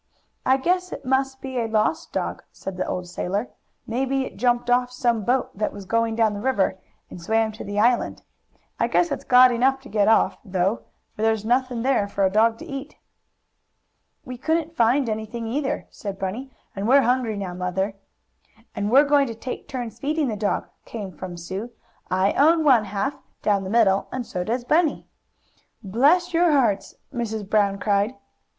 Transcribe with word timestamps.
"I 0.47 0.57
guess 0.57 0.91
it 0.91 1.05
must 1.05 1.41
be 1.41 1.59
a 1.59 1.67
lost 1.67 2.11
dog," 2.11 2.41
said 2.51 2.75
the 2.75 2.87
old 2.87 3.05
sailor. 3.07 3.49
"Maybe 3.85 4.25
it 4.25 4.35
jumped 4.35 4.67
off 4.67 4.91
some 4.91 5.23
boat 5.23 5.55
that 5.55 5.71
was 5.71 5.85
going 5.85 6.15
down 6.15 6.33
the 6.33 6.39
river, 6.41 6.79
and 7.11 7.21
swam 7.21 7.51
to 7.51 7.63
the 7.63 7.79
island. 7.79 8.23
I 8.79 8.87
guess 8.87 9.11
it's 9.11 9.23
glad 9.23 9.51
enough 9.51 9.79
to 9.81 9.89
get 9.89 10.07
off, 10.07 10.39
though, 10.43 10.85
for 11.15 11.21
there's 11.21 11.45
nothing 11.45 11.83
there 11.83 12.07
for 12.07 12.25
a 12.25 12.31
dog 12.31 12.57
to 12.57 12.65
eat." 12.65 12.95
"We 14.25 14.39
couldn't 14.39 14.75
find 14.75 15.07
anything, 15.07 15.45
either," 15.45 15.85
said 15.91 16.17
Bunny, 16.17 16.49
"and 16.75 16.87
we're 16.87 17.03
hungry 17.03 17.37
now, 17.37 17.53
Mother." 17.53 17.93
"And 18.75 18.89
we're 18.89 19.05
going 19.05 19.27
to 19.27 19.35
take 19.35 19.67
turns 19.67 19.99
feeding 19.99 20.29
the 20.29 20.35
dog," 20.35 20.67
came 20.83 21.11
from 21.11 21.37
Sue. 21.37 21.69
"I 22.09 22.33
own 22.33 22.63
one 22.63 22.85
half, 22.85 23.17
down 23.43 23.63
the 23.63 23.69
middle, 23.69 24.07
and 24.11 24.25
so 24.25 24.43
does 24.43 24.63
Bunny." 24.63 25.05
"Bless 25.83 26.33
your 26.33 26.51
hearts!" 26.51 26.95
Mrs. 27.13 27.47
Brown 27.47 27.77
cried. 27.77 28.15